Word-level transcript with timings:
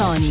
Sound 0.00 0.29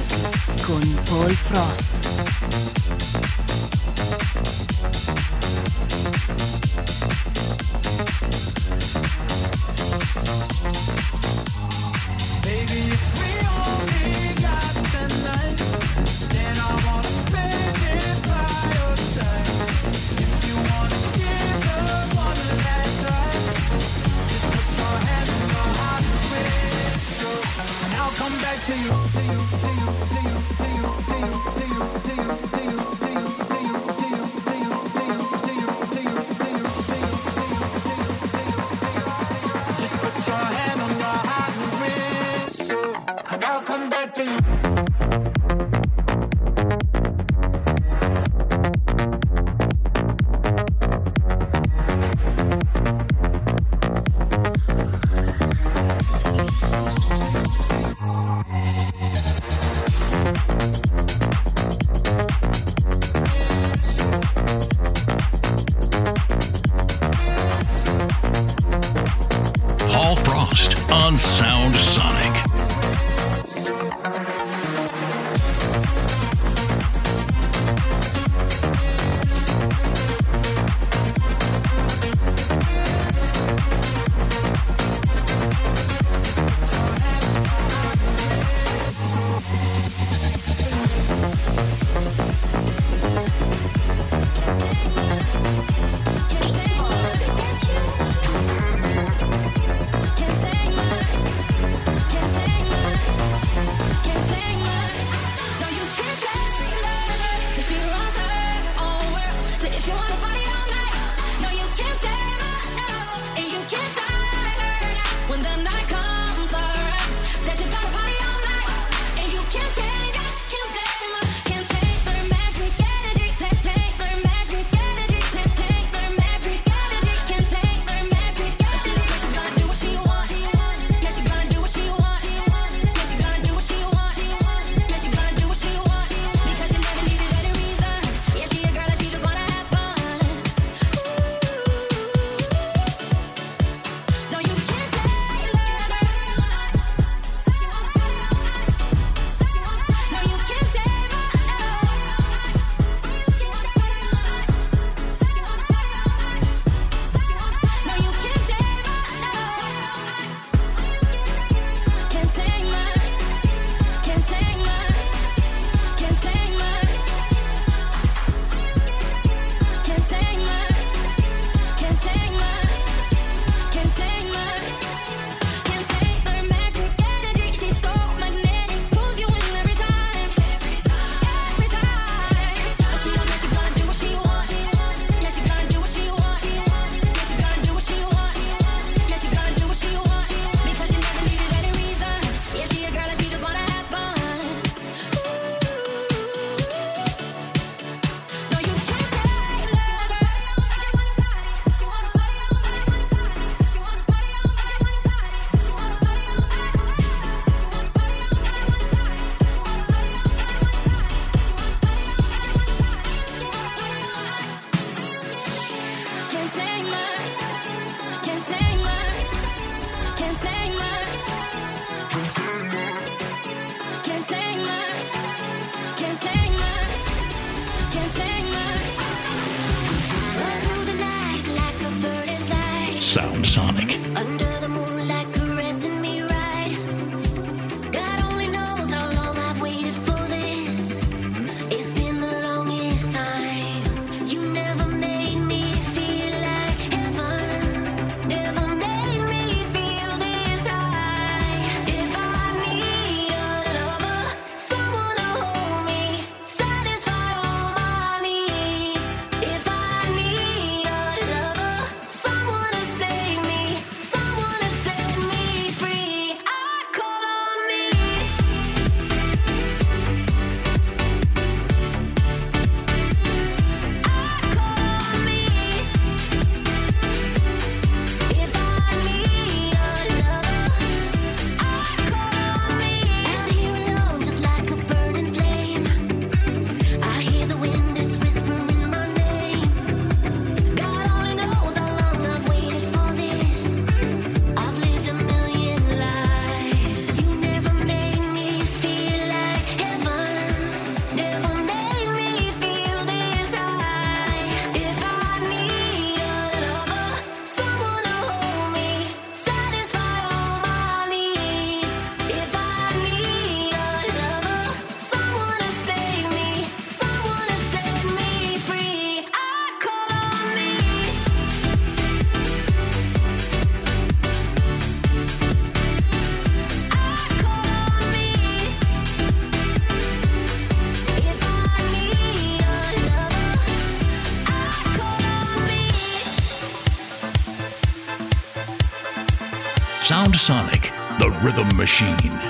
machine. 341.90 342.49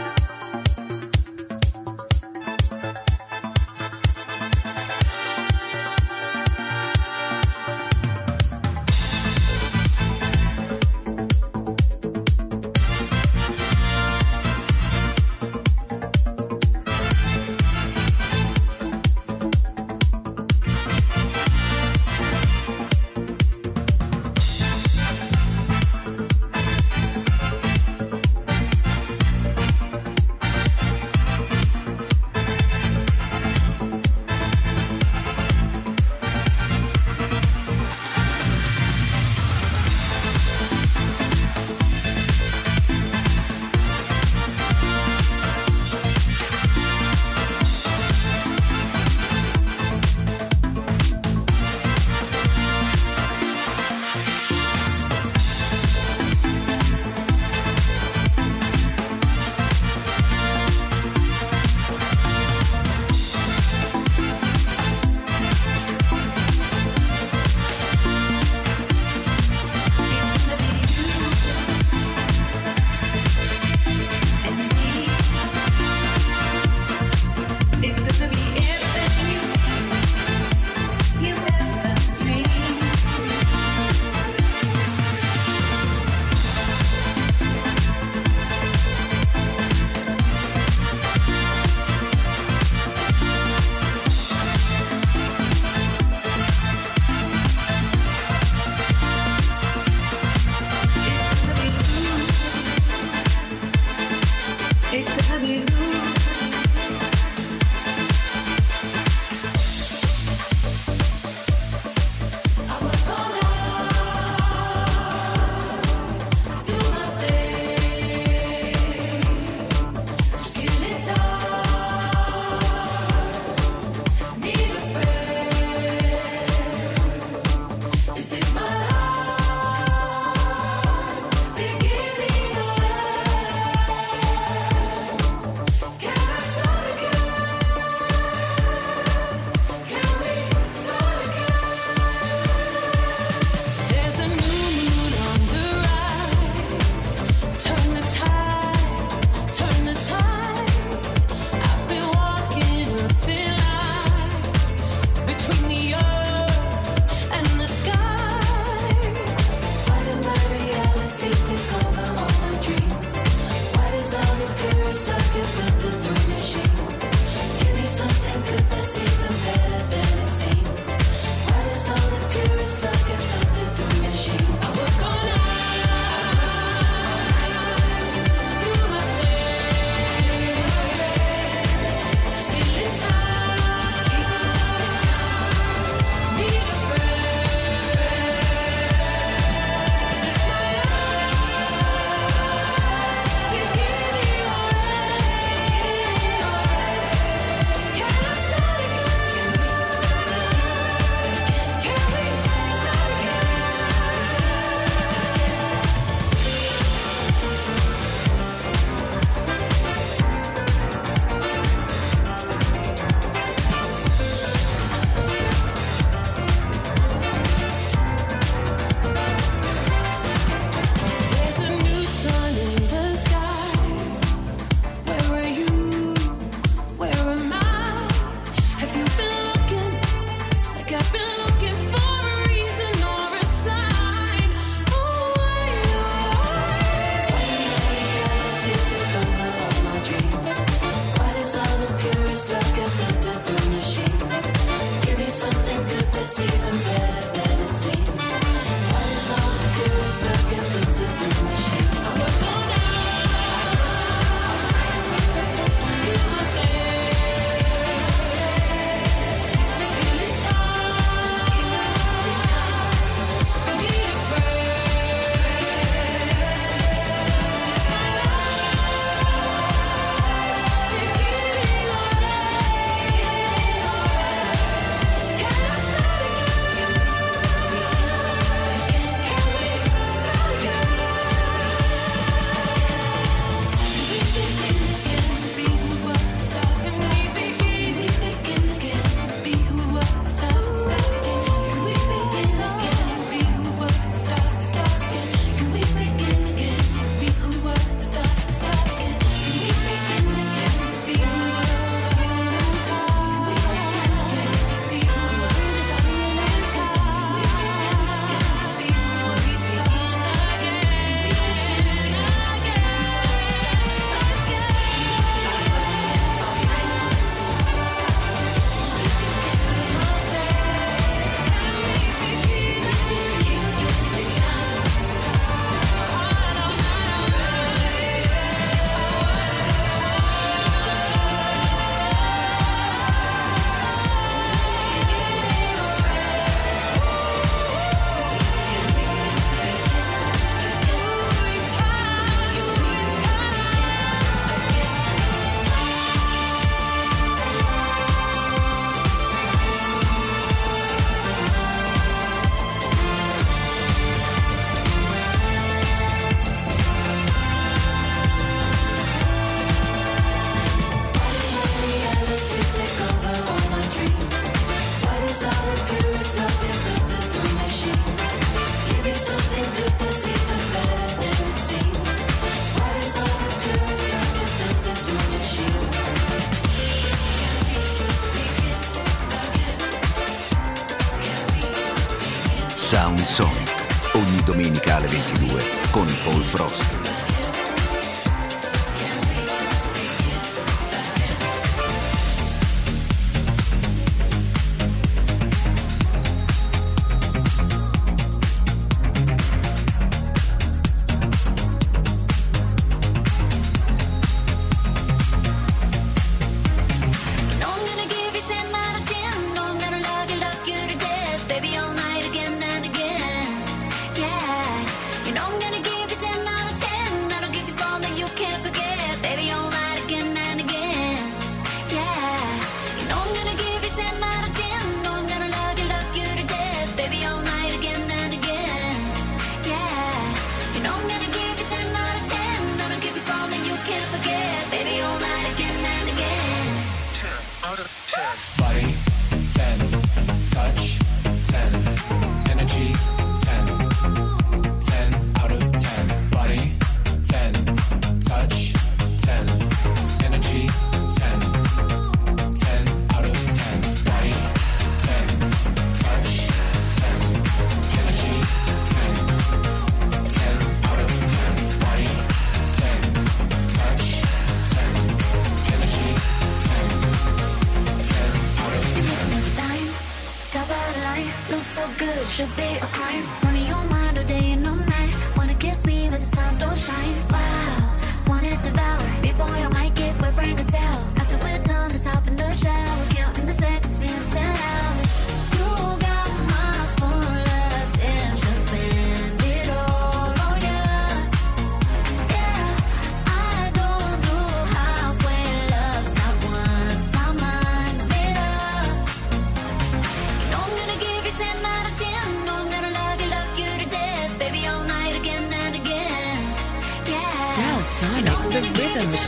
Top 470.51 470.64
of 470.64 470.94
the 470.96 471.01
line, 471.01 471.27
look 471.51 471.64
so 471.64 471.88
good, 472.00 472.27
should 472.27 472.50
be 472.57 472.64
a 472.77 472.88
crime. 472.98 473.24
Money 473.44 473.68
your 473.68 473.83
mind 473.85 474.18
all 474.18 474.24
day 474.24 474.53
and 474.53 474.66
all 474.68 474.75
night. 474.75 475.14
Wanna 475.38 475.53
kiss 475.53 475.85
me, 475.85 476.07
but 476.09 476.22
the 476.22 476.25
sun 476.25 476.57
don't 476.57 476.75
shine. 476.75 477.16
Wow, 477.29 478.00
wanna 478.27 478.57
devour. 478.64 479.22
Be 479.22 479.31
boy, 479.33 479.46
I'm 479.46 479.78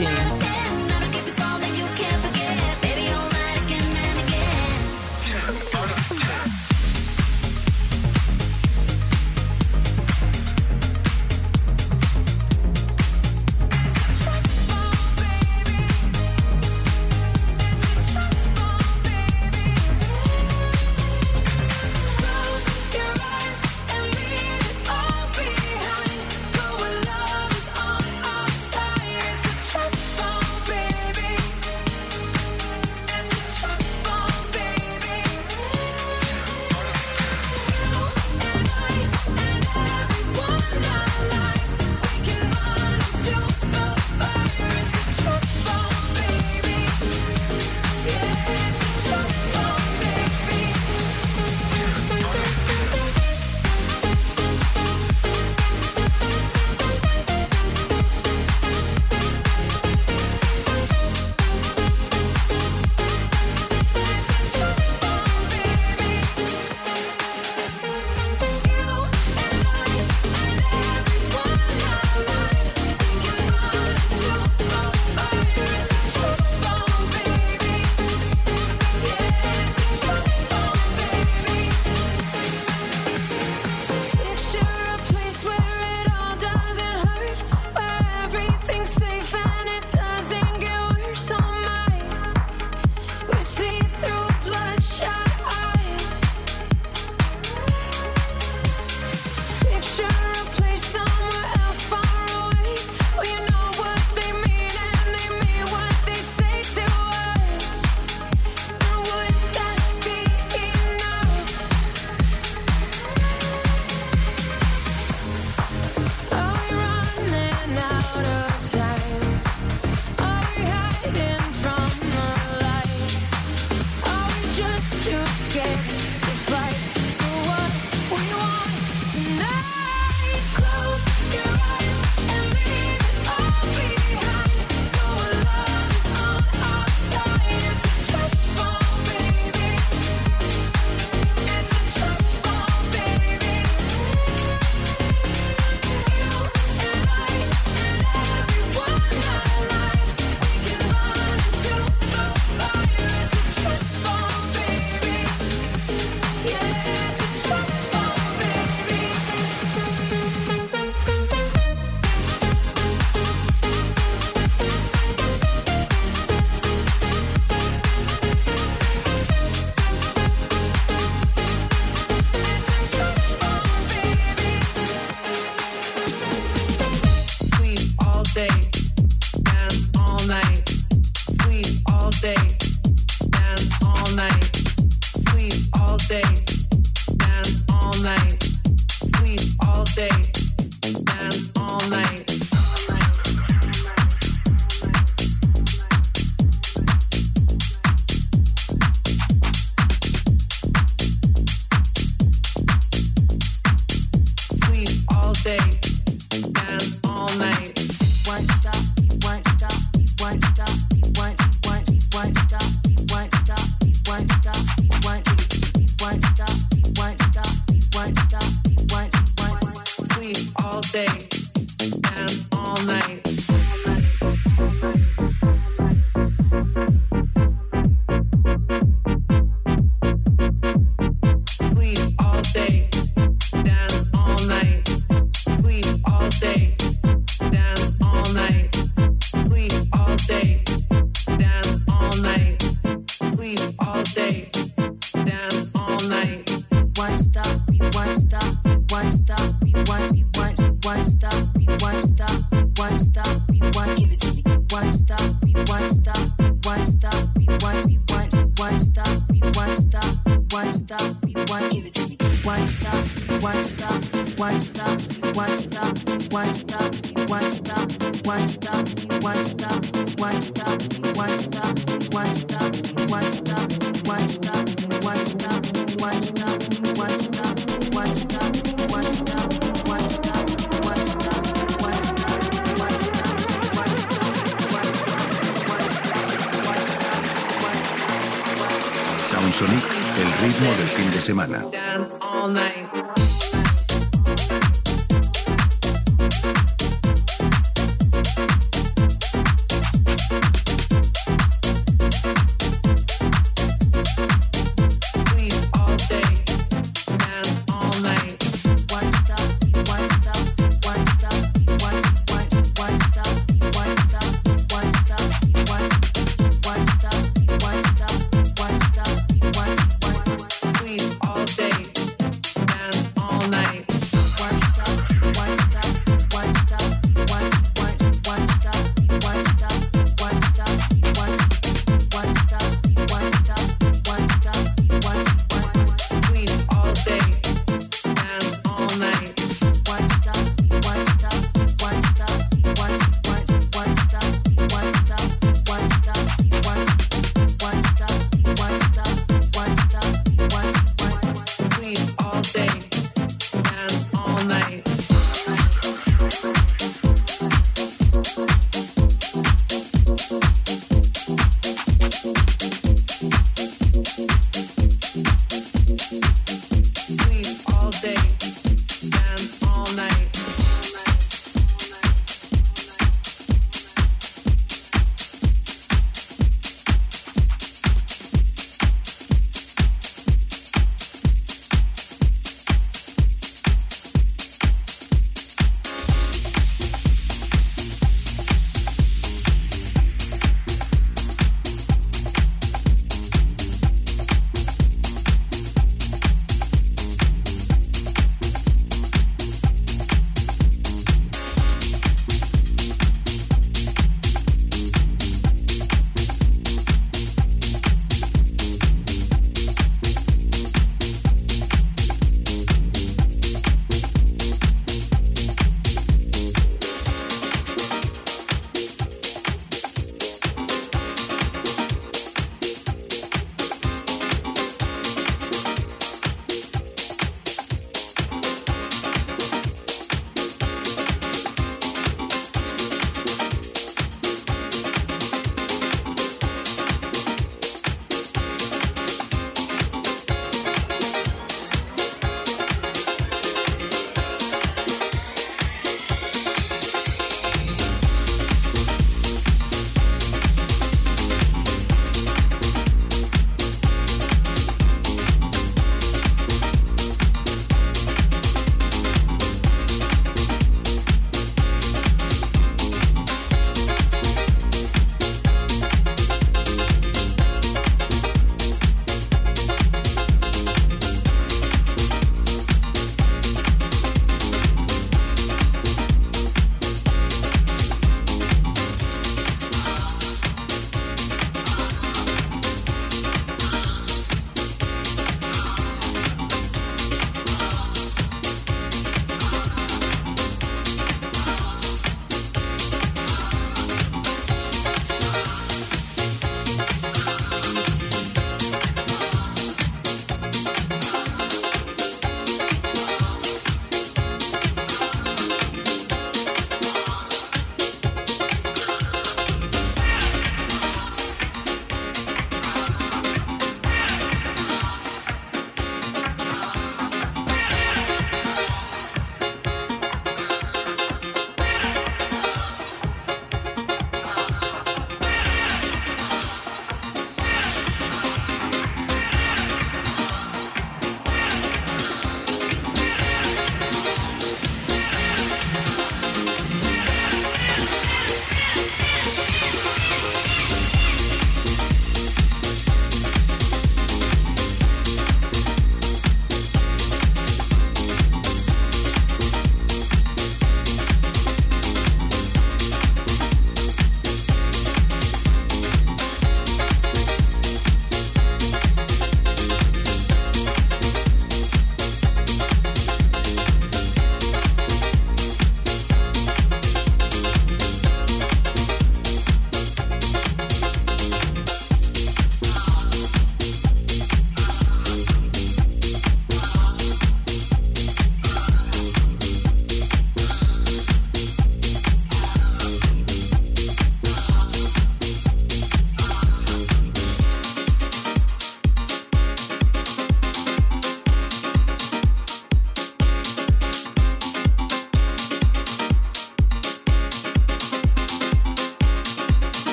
machine. 0.00 0.37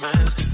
compromise. 0.00 0.47